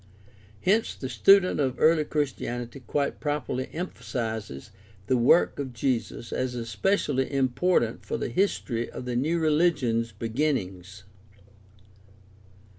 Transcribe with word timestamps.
Hence 0.61 0.95
the 0.95 1.09
student 1.09 1.59
of 1.59 1.75
early 1.79 2.03
Christianity 2.05 2.79
quite 2.79 3.19
properly 3.19 3.69
emphasizes 3.71 4.71
the 5.05 5.15
work 5.15 5.59
of 5.59 5.73
Jesus 5.73 6.33
as 6.33 6.55
especially 6.55 7.31
important 7.31 8.03
for 8.03 8.17
the 8.17 8.29
history 8.29 8.89
of 8.89 9.05
the 9.05 9.15
new 9.15 9.37
religion's 9.37 10.11
beginnings. 10.11 11.03